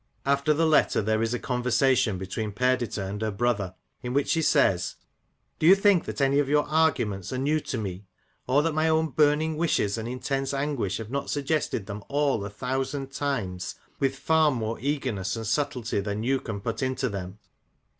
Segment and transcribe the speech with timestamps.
[0.25, 4.41] After the letter there is a conversation between Perdita and her brother, in which she
[4.41, 4.95] says:—
[5.59, 8.07] Do you think that any of your arguments are new to me?
[8.47, 12.49] or that my own burning wishes and intense anguish have not suggested them all a
[12.49, 17.37] thousand times, with far more eagerness and subtlety than you can put into them